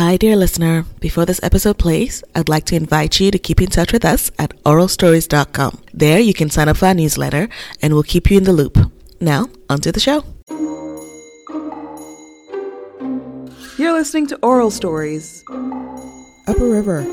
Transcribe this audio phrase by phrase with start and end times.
[0.00, 0.86] Hi, dear listener.
[0.98, 4.30] Before this episode plays, I'd like to invite you to keep in touch with us
[4.38, 5.78] at oralstories.com.
[5.92, 7.50] There, you can sign up for our newsletter
[7.82, 8.78] and we'll keep you in the loop.
[9.20, 10.24] Now, onto the show.
[13.76, 15.44] You're listening to Oral Stories.
[16.46, 17.04] Up a River,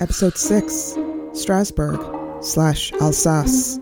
[0.00, 0.98] Episode 6
[1.34, 2.00] Strasbourg
[2.42, 3.78] slash Alsace.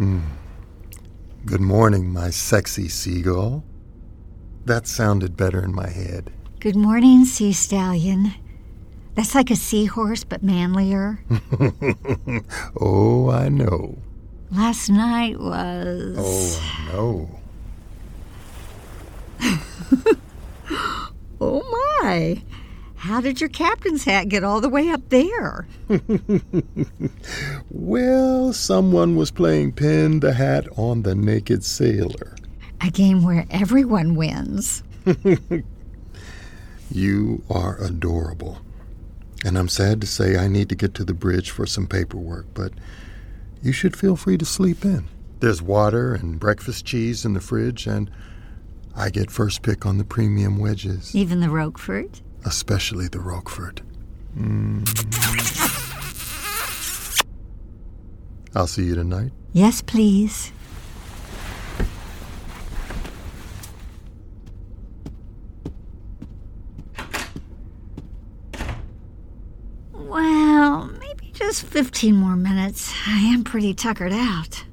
[0.00, 0.20] Hmm.
[1.44, 3.64] Good morning, my sexy seagull.
[4.64, 6.32] That sounded better in my head.
[6.58, 8.32] Good morning, sea stallion.
[9.14, 11.22] That's like a seahorse, but manlier.
[12.80, 13.98] Oh, I know.
[14.50, 16.16] Last night was.
[16.18, 17.40] Oh, no.
[21.42, 21.62] Oh
[22.02, 22.42] my!
[23.00, 25.66] How did your captain's hat get all the way up there?
[27.70, 32.36] Well, someone was playing pin the hat on the naked sailor.
[32.82, 34.82] A game where everyone wins.
[36.92, 38.58] You are adorable.
[39.44, 42.46] And I'm sad to say I need to get to the bridge for some paperwork,
[42.52, 42.72] but
[43.62, 45.08] you should feel free to sleep in.
[45.38, 48.10] There's water and breakfast cheese in the fridge, and
[48.94, 52.20] I get first pick on the premium wedges, Even the Roquefort?
[52.44, 53.80] Especially the Roquefort.
[54.36, 54.86] Mm.
[58.54, 59.32] I'll see you tonight.
[59.52, 60.52] Yes, please.
[69.92, 72.92] Well, maybe just 15 more minutes.
[73.06, 74.64] I am pretty tuckered out.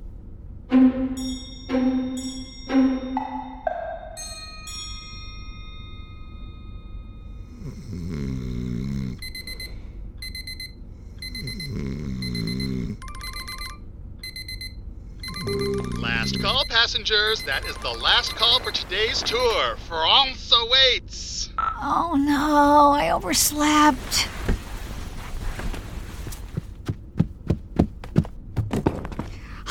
[16.87, 17.43] Passengers.
[17.43, 19.75] That is the last call for today's tour.
[19.89, 21.49] France awaits.
[21.57, 24.29] Oh no, I overslept.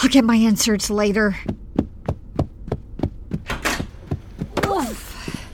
[0.03, 1.38] I'll get my inserts later.
[4.66, 5.47] Oof.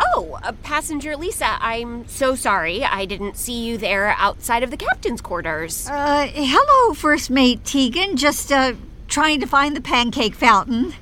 [0.00, 2.82] Oh, uh, passenger Lisa, I'm so sorry.
[2.82, 5.86] I didn't see you there outside of the captain's quarters.
[5.86, 8.16] Uh, hello, First Mate Tegan.
[8.16, 8.72] Just, uh,
[9.12, 10.94] trying to find the pancake fountain.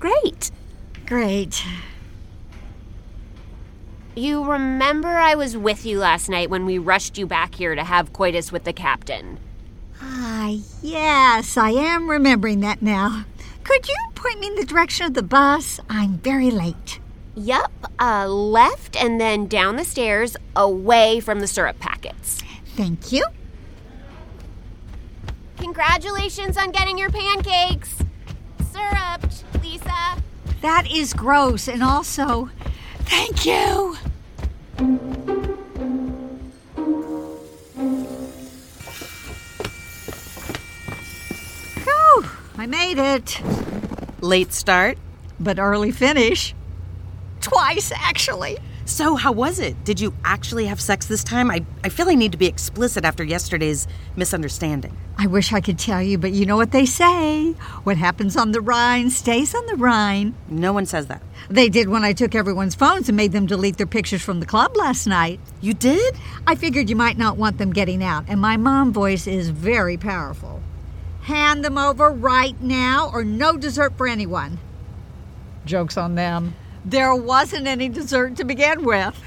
[0.00, 0.50] Great.
[1.04, 1.62] Great.
[4.14, 7.84] You remember I was with you last night when we rushed you back here to
[7.84, 9.38] have coitus with the captain.
[10.00, 13.26] Ah, yes, I am remembering that now.
[13.62, 15.78] Could you point me in the direction of the bus?
[15.90, 16.98] I'm very late.
[17.34, 22.40] Yep, uh, left and then down the stairs away from the syrup packets.
[22.74, 23.26] Thank you.
[25.66, 27.96] Congratulations on getting your pancakes!
[28.70, 30.22] Syruped, Lisa.
[30.62, 32.50] That is gross, and also,
[33.00, 33.96] thank you.
[41.82, 43.42] Whew, I made it.
[44.20, 44.98] Late start.
[45.40, 46.54] But early finish.
[47.40, 48.58] Twice, actually.
[48.88, 49.82] So, how was it?
[49.82, 51.50] Did you actually have sex this time?
[51.50, 54.96] I, I feel I need to be explicit after yesterday's misunderstanding.
[55.18, 57.50] I wish I could tell you, but you know what they say.
[57.82, 60.36] What happens on the Rhine stays on the Rhine.
[60.48, 61.20] No one says that.
[61.50, 64.46] They did when I took everyone's phones and made them delete their pictures from the
[64.46, 65.40] club last night.
[65.60, 66.14] You did?
[66.46, 69.96] I figured you might not want them getting out, and my mom voice is very
[69.96, 70.62] powerful.
[71.22, 74.60] Hand them over right now, or no dessert for anyone.
[75.64, 76.54] Joke's on them.
[76.86, 79.20] There wasn't any dessert to begin with,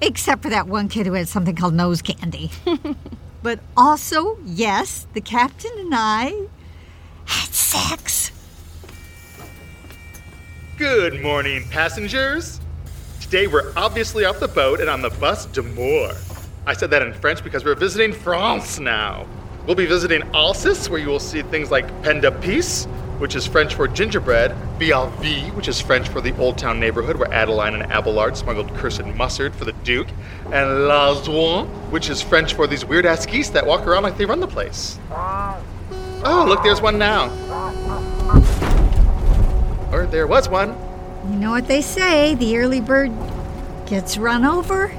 [0.00, 2.50] except for that one kid who had something called nose candy.
[3.42, 6.46] but also, yes, the captain and I
[7.24, 8.32] had sex.
[10.76, 12.60] Good morning, passengers.
[13.20, 16.16] Today we're obviously off the boat and on the bus d'Amour.
[16.66, 19.24] I said that in French because we're visiting France now.
[19.66, 22.88] We'll be visiting Alsace, where you will see things like Pain d'Épices,
[23.18, 27.32] which is French for gingerbread, Bialvie, which is French for the Old Town neighborhood where
[27.32, 30.08] Adeline and Abelard smuggled cursed mustard for the Duke,
[30.52, 34.16] and La Zouan, which is French for these weird ass geese that walk around like
[34.16, 34.98] they run the place.
[35.10, 37.28] Oh, look, there's one now.
[39.92, 40.76] Or there was one.
[41.30, 43.12] You know what they say the early bird
[43.86, 44.92] gets run over?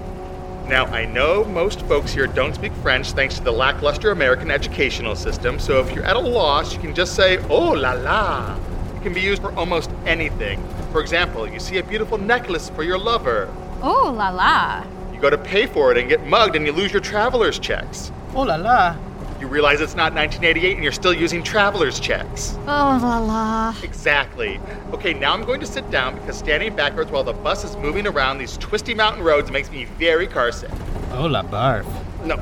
[0.69, 5.15] Now, I know most folks here don't speak French thanks to the lackluster American educational
[5.15, 8.55] system, so if you're at a loss, you can just say, oh la la.
[8.95, 10.63] It can be used for almost anything.
[10.91, 13.51] For example, you see a beautiful necklace for your lover.
[13.81, 14.85] Oh la la.
[15.11, 18.11] You go to pay for it and get mugged and you lose your traveler's checks.
[18.35, 18.95] Oh la la.
[19.39, 22.57] You realize it's not 1988 and you're still using traveler's checks.
[22.67, 23.75] Oh la la.
[23.81, 24.59] Exactly.
[24.91, 28.05] Okay, now I'm going to sit down because standing backwards while the bus is moving
[28.05, 30.77] around these twisty mountain roads makes me very carsick.
[31.13, 31.85] Oh, la barf.
[32.25, 32.37] No,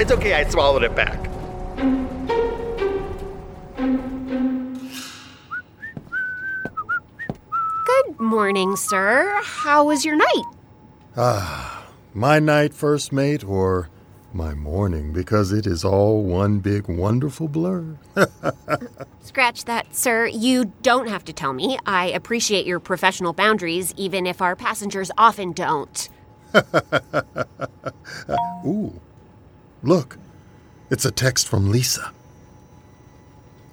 [0.00, 1.22] it's okay, I swallowed it back.
[7.84, 9.38] Good morning, sir.
[9.44, 10.44] How was your night?
[11.14, 13.90] Ah, my night, first mate, or
[14.36, 17.96] my morning, because it is all one big wonderful blur.
[19.22, 20.26] Scratch that, sir.
[20.26, 21.78] You don't have to tell me.
[21.86, 26.08] I appreciate your professional boundaries, even if our passengers often don't.
[28.66, 29.00] Ooh,
[29.82, 30.18] look,
[30.90, 32.12] it's a text from Lisa.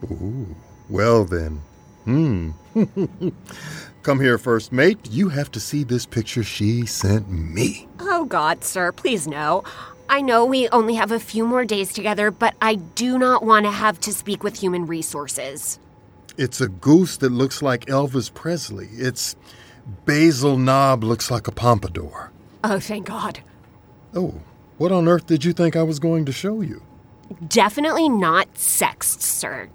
[0.09, 0.55] Ooh,
[0.89, 1.61] well then.
[2.05, 2.51] Hmm.
[4.03, 4.99] Come here, first mate.
[5.09, 7.87] You have to see this picture she sent me.
[8.01, 9.63] Oh, God, sir, please no.
[10.13, 13.65] I know we only have a few more days together, but I do not want
[13.65, 15.79] to have to speak with human resources.
[16.37, 18.89] It's a goose that looks like Elvis Presley.
[18.91, 19.35] Its
[20.05, 22.29] basal knob looks like a pompadour.
[22.63, 23.39] Oh, thank God.
[24.13, 24.39] Oh,
[24.77, 26.83] what on earth did you think I was going to show you?
[27.47, 29.67] Definitely not sexed, sir.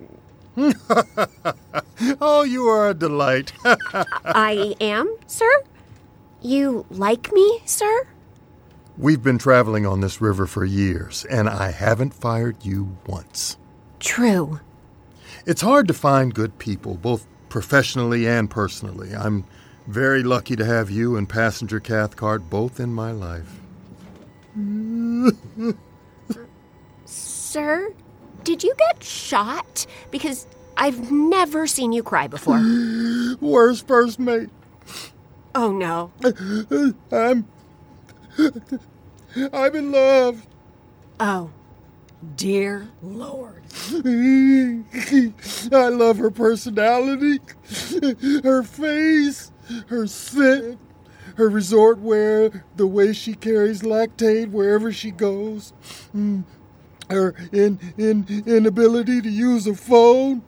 [2.20, 3.52] oh, you are a delight.
[3.64, 5.50] I am, sir?
[6.40, 8.06] You like me, sir?
[8.98, 13.56] We've been traveling on this river for years, and I haven't fired you once.
[14.00, 14.58] True.
[15.46, 19.14] It's hard to find good people, both professionally and personally.
[19.14, 19.44] I'm
[19.86, 23.60] very lucky to have you and Passenger Cathcart both in my life.
[27.04, 27.92] Sir,
[28.42, 29.86] did you get shot?
[30.10, 32.58] Because I've never seen you cry before.
[33.40, 34.50] Where's first mate?
[35.54, 36.10] oh, no.
[37.12, 37.46] I'm.
[39.52, 40.46] I'm in love.
[41.20, 41.50] Oh,
[42.36, 43.62] dear Lord.
[43.92, 47.40] I love her personality,
[48.44, 49.50] her face,
[49.88, 50.78] her scent,
[51.36, 55.72] her resort wear, the way she carries Lactaid wherever she goes,
[56.14, 56.44] mm,
[57.10, 60.42] her in, in, inability to use a phone.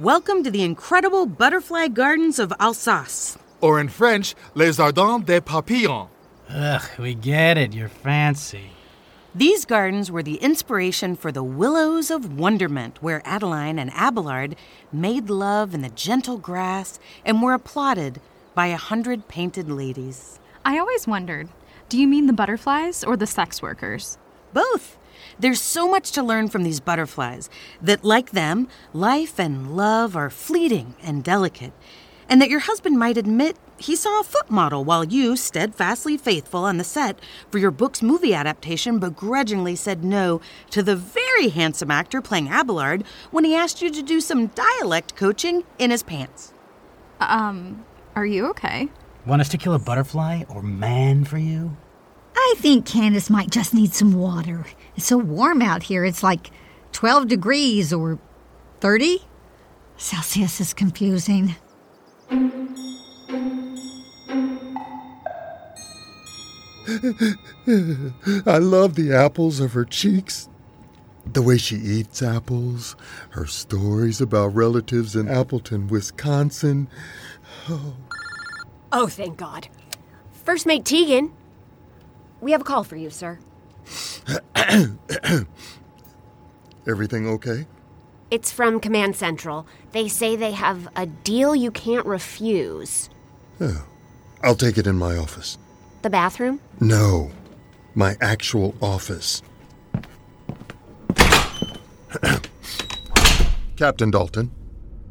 [0.00, 3.36] Welcome to the incredible butterfly gardens of Alsace.
[3.60, 6.08] Or in French, Les Jardins des Papillons.
[6.48, 7.74] Ugh, we get it.
[7.74, 8.70] You're fancy.
[9.34, 14.56] These gardens were the inspiration for the Willows of Wonderment, where Adeline and Abelard
[14.90, 18.22] made love in the gentle grass and were applauded
[18.54, 20.40] by a hundred painted ladies.
[20.64, 21.50] I always wondered
[21.90, 24.16] do you mean the butterflies or the sex workers?
[24.54, 24.96] Both.
[25.38, 27.48] There's so much to learn from these butterflies
[27.80, 31.72] that, like them, life and love are fleeting and delicate,
[32.28, 36.64] and that your husband might admit he saw a foot model while you, steadfastly faithful
[36.64, 37.18] on the set
[37.50, 43.04] for your book's movie adaptation, begrudgingly said no to the very handsome actor playing Abelard
[43.30, 46.52] when he asked you to do some dialect coaching in his pants.
[47.20, 47.84] Um,
[48.14, 48.90] are you okay?
[49.26, 51.76] Want us to kill a butterfly or man for you?
[52.50, 54.66] I think Candace might just need some water.
[54.96, 56.04] It's so warm out here.
[56.04, 56.50] It's like
[56.92, 58.18] 12 degrees or
[58.80, 59.20] 30.
[59.96, 61.54] Celsius is confusing.
[68.46, 70.48] I love the apples of her cheeks,
[71.26, 72.96] the way she eats apples,
[73.30, 76.88] her stories about relatives in Appleton, Wisconsin.
[77.68, 77.96] Oh,
[78.92, 79.68] Oh, thank God.
[80.44, 81.30] First mate Tegan.
[82.40, 83.38] We have a call for you, sir.
[86.86, 87.66] everything okay?
[88.30, 89.66] It's from Command Central.
[89.92, 93.10] They say they have a deal you can't refuse.
[93.60, 93.84] Oh,
[94.42, 95.58] I'll take it in my office.
[96.02, 96.60] The bathroom?
[96.80, 97.30] No,
[97.94, 99.42] my actual office.
[103.76, 104.50] Captain Dalton,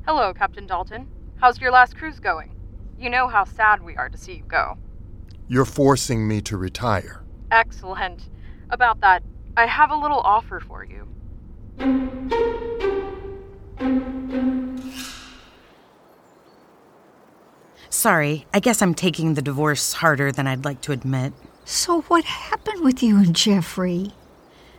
[0.05, 1.07] Hello, Captain Dalton.
[1.39, 2.55] How's your last cruise going?
[2.97, 4.75] You know how sad we are to see you go.
[5.49, 7.23] You're forcing me to retire.
[7.51, 8.29] Excellent.
[8.69, 9.23] About that,
[9.57, 11.07] I have a little offer for you.
[17.89, 21.33] Sorry, I guess I'm taking the divorce harder than I'd like to admit.
[21.65, 24.13] So, what happened with you and Jeffrey?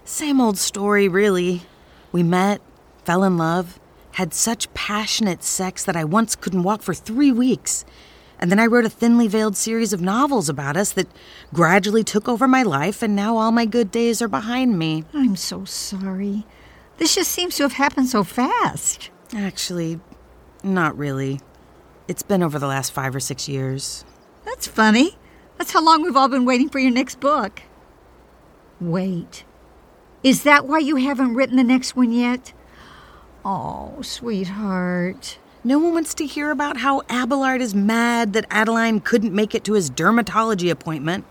[0.04, 1.62] Same old story, really.
[2.12, 2.60] We met,
[3.04, 3.80] fell in love,
[4.12, 7.84] had such passionate sex that I once couldn't walk for three weeks.
[8.40, 11.06] And then I wrote a thinly veiled series of novels about us that
[11.52, 15.04] gradually took over my life, and now all my good days are behind me.
[15.12, 16.46] I'm so sorry.
[16.96, 19.10] This just seems to have happened so fast.
[19.36, 20.00] Actually,
[20.64, 21.40] not really.
[22.08, 24.06] It's been over the last five or six years.
[24.46, 25.18] That's funny.
[25.58, 27.62] That's how long we've all been waiting for your next book.
[28.80, 29.44] Wait.
[30.22, 32.54] Is that why you haven't written the next one yet?
[33.44, 35.38] Oh, sweetheart.
[35.62, 39.62] No one wants to hear about how Abelard is mad that Adeline couldn't make it
[39.64, 41.24] to his dermatology appointment.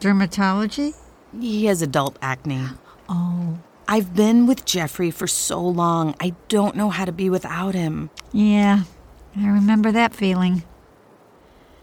[0.00, 0.94] Dermatology?
[1.40, 2.66] He has adult acne.
[3.08, 3.58] Oh.
[3.88, 8.10] I've been with Jeffrey for so long, I don't know how to be without him.
[8.32, 8.84] Yeah,
[9.36, 10.62] I remember that feeling.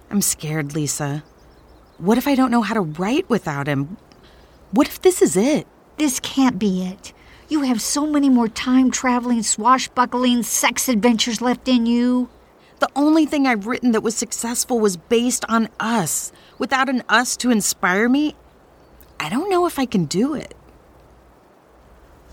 [0.09, 1.23] I'm scared, Lisa.
[1.97, 3.97] What if I don't know how to write without him?
[4.71, 5.67] What if this is it?
[5.97, 7.13] This can't be it.
[7.49, 12.29] You have so many more time traveling, swashbuckling sex adventures left in you.
[12.77, 16.31] The only thing I've written that was successful was based on us.
[16.59, 18.35] Without an us to inspire me,
[19.19, 20.53] I don't know if I can do it.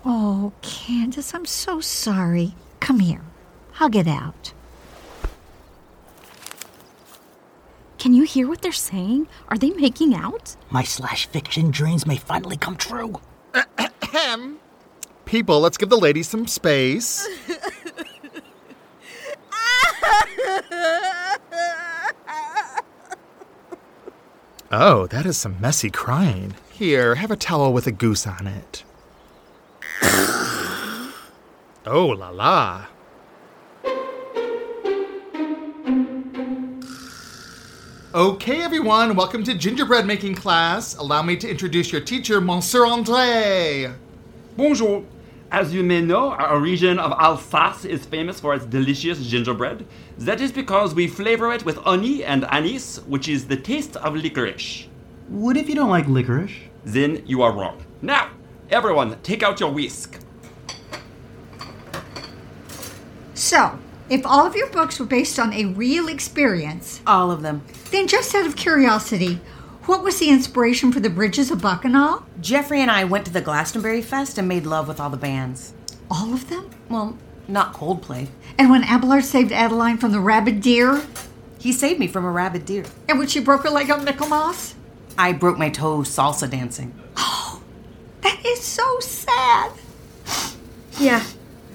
[0.04, 2.54] Oh, Candace, I'm so sorry.
[2.80, 3.22] Come here.
[3.72, 4.52] Hug it out.
[7.98, 9.28] Can you hear what they're saying?
[9.48, 10.56] Are they making out?
[10.68, 13.18] My slash fiction dreams may finally come true.
[13.54, 14.58] Ahem.
[15.26, 17.26] People, let's give the ladies some space.
[24.70, 26.54] oh, that is some messy crying.
[26.70, 28.84] Here, have a towel with a goose on it.
[31.84, 32.86] oh la la.
[38.14, 40.94] Okay, everyone, welcome to gingerbread making class.
[40.96, 43.92] Allow me to introduce your teacher, Monsieur Andre.
[44.56, 45.04] Bonjour.
[45.52, 49.86] As you may know, our region of Alsace is famous for its delicious gingerbread.
[50.18, 54.14] That is because we flavor it with honey and anise, which is the taste of
[54.16, 54.88] licorice.
[55.28, 56.52] What if you don't like licorice?
[56.84, 57.82] Then you are wrong.
[58.02, 58.30] Now,
[58.70, 60.18] everyone, take out your whisk.
[63.34, 67.62] So, if all of your books were based on a real experience, All of them.
[67.92, 69.40] then just out of curiosity,
[69.86, 72.24] what was the inspiration for the Bridges of Bacchanal?
[72.40, 75.72] Jeffrey and I went to the Glastonbury Fest and made love with all the bands.
[76.10, 76.68] All of them?
[76.88, 77.16] Well,
[77.48, 78.28] not Coldplay.
[78.58, 81.02] And when Abelard saved Adeline from the rabid deer?
[81.58, 82.84] He saved me from a rabid deer.
[83.08, 84.74] And when she broke her leg on Michaelmas?
[85.16, 86.94] I broke my toe salsa dancing.
[87.16, 87.62] Oh,
[88.22, 89.72] that is so sad.
[90.98, 91.24] Yeah.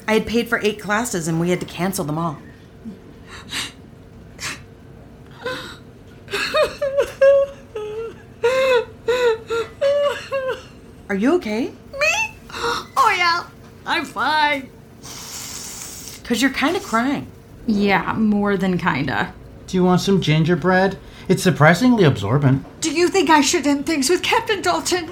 [0.06, 2.38] I had paid for eight classes and we had to cancel them all.
[11.12, 11.66] Are you okay?
[12.00, 12.36] Me?
[12.54, 13.44] Oh, yeah.
[13.84, 14.70] I'm fine.
[16.22, 17.26] Because you're kind of crying.
[17.66, 19.34] Yeah, more than kinda.
[19.66, 20.96] Do you want some gingerbread?
[21.28, 22.64] It's surprisingly absorbent.
[22.80, 25.10] Do you think I should end things with Captain Dalton?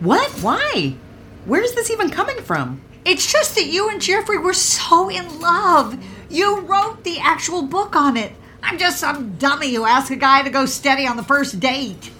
[0.00, 0.28] What?
[0.42, 0.96] Why?
[1.44, 2.80] Where's this even coming from?
[3.04, 5.96] It's just that you and Jeffrey were so in love.
[6.28, 8.32] You wrote the actual book on it.
[8.64, 12.10] I'm just some dummy who asked a guy to go steady on the first date.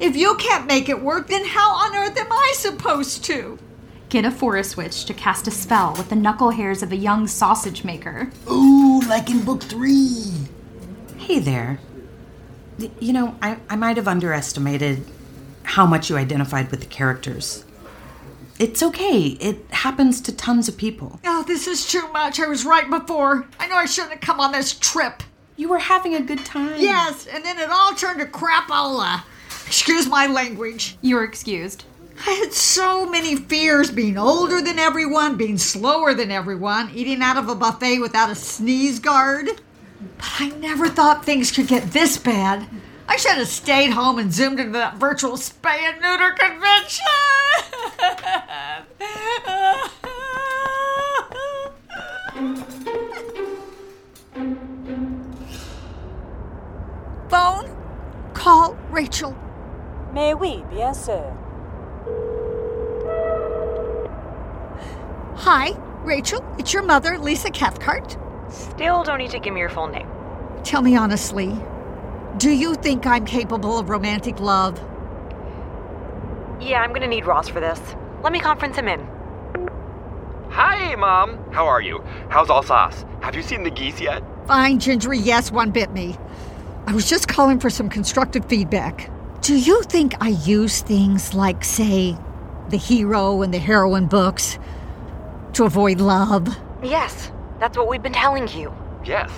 [0.00, 3.58] If you can't make it work, then how on earth am I supposed to?
[4.08, 7.26] Get a forest witch to cast a spell with the knuckle hairs of a young
[7.26, 8.30] sausage maker.
[8.50, 10.32] Ooh, like in book three.
[11.18, 11.80] Hey there.
[12.98, 15.04] You know, I, I might have underestimated
[15.62, 17.66] how much you identified with the characters.
[18.58, 21.20] It's okay, it happens to tons of people.
[21.24, 22.40] Oh, this is too much.
[22.40, 23.46] I was right before.
[23.58, 25.22] I know I shouldn't have come on this trip.
[25.56, 26.80] You were having a good time.
[26.80, 29.22] Yes, and then it all turned to crapola.
[29.70, 30.98] Excuse my language.
[31.00, 31.84] You're excused.
[32.26, 37.36] I had so many fears being older than everyone, being slower than everyone, eating out
[37.36, 39.46] of a buffet without a sneeze guard.
[40.16, 42.66] But I never thought things could get this bad.
[43.06, 47.06] I should have stayed home and zoomed into that virtual spay and neuter convention.
[57.30, 57.76] Phone?
[58.34, 59.36] Call Rachel.
[60.12, 61.22] Mais oui, bien sûr.
[65.36, 65.70] Hi,
[66.04, 66.44] Rachel.
[66.58, 68.16] It's your mother, Lisa Cathcart.
[68.48, 70.08] Still don't need to give me your full name.
[70.64, 71.56] Tell me honestly,
[72.36, 74.78] do you think I'm capable of romantic love?
[76.60, 77.80] Yeah, I'm gonna need Ross for this.
[78.22, 79.00] Let me conference him in.
[80.50, 81.38] Hi, Mom.
[81.52, 82.02] How are you?
[82.28, 83.04] How's Alsace?
[83.20, 84.22] Have you seen the geese yet?
[84.46, 86.16] Fine, Gingery, yes, one bit me.
[86.86, 89.10] I was just calling for some constructive feedback.
[89.42, 92.14] Do you think I use things like, say,
[92.68, 94.58] the hero and the heroine books
[95.54, 96.46] to avoid love?
[96.82, 98.72] Yes, that's what we've been telling you.
[99.02, 99.30] Yes.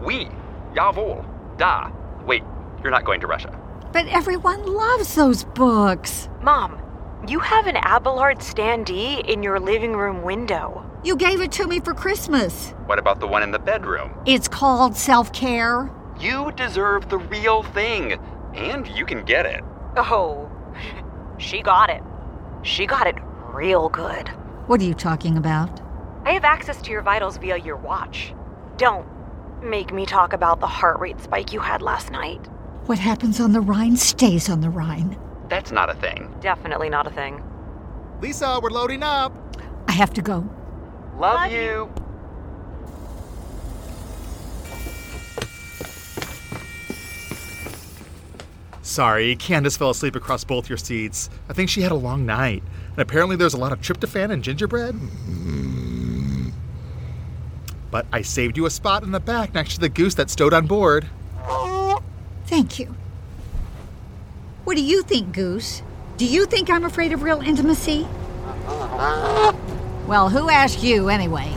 [0.00, 0.28] We.
[0.74, 1.26] Jawohl.
[1.58, 1.90] Da.
[2.24, 2.42] Wait,
[2.82, 3.54] you're not going to Russia.
[3.92, 6.30] But everyone loves those books.
[6.40, 6.80] Mom,
[7.28, 10.86] you have an Abelard standee in your living room window.
[11.04, 12.70] You gave it to me for Christmas.
[12.86, 14.14] What about the one in the bedroom?
[14.24, 15.90] It's called self care.
[16.18, 18.18] You deserve the real thing.
[18.54, 19.62] And you can get it.
[19.96, 20.50] Oh,
[21.38, 22.02] she got it.
[22.62, 23.16] She got it
[23.52, 24.28] real good.
[24.66, 25.80] What are you talking about?
[26.24, 28.34] I have access to your vitals via your watch.
[28.76, 29.06] Don't
[29.62, 32.46] make me talk about the heart rate spike you had last night.
[32.86, 35.18] What happens on the Rhine stays on the Rhine.
[35.48, 36.34] That's not a thing.
[36.40, 37.42] Definitely not a thing.
[38.20, 39.32] Lisa, we're loading up.
[39.88, 40.48] I have to go.
[41.16, 41.60] Love, Love you.
[41.60, 41.92] you.
[48.90, 51.30] Sorry, Candace fell asleep across both your seats.
[51.48, 52.64] I think she had a long night.
[52.88, 54.96] And apparently there's a lot of tryptophan and gingerbread.
[54.96, 56.48] Hmm.
[57.92, 60.52] But I saved you a spot in the back next to the goose that stowed
[60.52, 61.06] on board.
[62.46, 62.96] Thank you.
[64.64, 65.82] What do you think, Goose?
[66.16, 68.08] Do you think I'm afraid of real intimacy?
[70.08, 71.54] Well, who asked you anyway?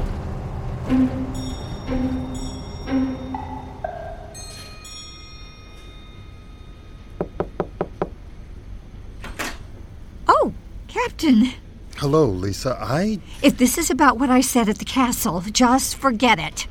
[10.93, 11.51] Captain.
[11.97, 12.77] Hello, Lisa.
[12.79, 13.19] I.
[13.41, 16.67] If this is about what I said at the castle, just forget it.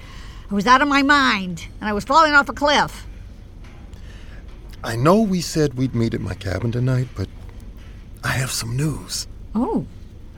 [0.48, 3.04] I was out of my mind, and I was falling off a cliff.
[4.84, 7.28] I know we said we'd meet at my cabin tonight, but
[8.22, 9.26] I have some news.
[9.56, 9.86] Oh,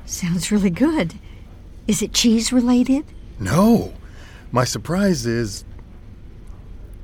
[0.07, 1.15] sounds really good.
[1.87, 3.05] Is it cheese related?
[3.39, 3.93] No.
[4.51, 5.65] My surprise is.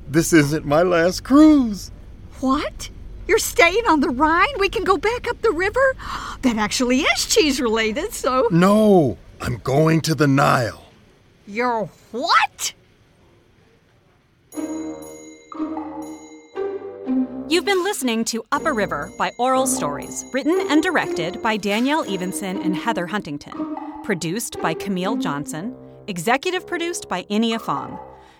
[0.07, 1.91] This isn't my last cruise.
[2.39, 2.89] What?
[3.31, 4.59] You're staying on the Rhine?
[4.59, 5.95] We can go back up the river?
[6.41, 8.49] That actually is cheese related, so.
[8.51, 10.83] No, I'm going to the Nile.
[11.47, 12.73] You're what?
[17.47, 22.03] You've been listening to Up a River by Oral Stories, written and directed by Danielle
[22.11, 25.73] Evenson and Heather Huntington, produced by Camille Johnson,
[26.07, 27.97] executive produced by Inia Fong.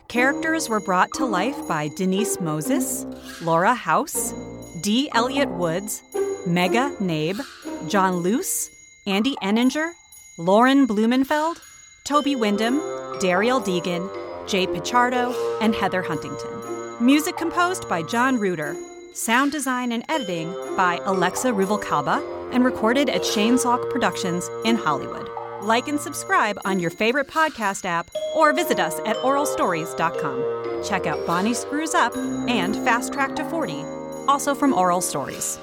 [0.07, 3.05] Characters were brought to life by Denise Moses,
[3.41, 4.33] Laura House,
[4.81, 5.09] D.
[5.13, 6.01] Elliot Woods,
[6.45, 7.39] Megha Nabe,
[7.87, 8.69] John Loos,
[9.07, 9.91] Andy Eninger,
[10.37, 11.61] Lauren Blumenfeld,
[12.05, 12.79] Tobie Windham,
[13.19, 14.09] Darielle Degan,
[14.47, 17.05] Jay Pichardo, and Heather Huntington.
[17.05, 18.75] Music composed by John Reuter.
[19.13, 22.21] Sound design and editing by Alexa Ruvalcaba
[22.53, 25.29] and recorded at Shanesock Productions in Hollywood.
[25.61, 30.83] Like and subscribe on your favorite podcast app or visit us at oralstories.com.
[30.83, 33.83] Check out Bonnie Screws Up and Fast Track to 40,
[34.27, 35.59] also from Oral Stories.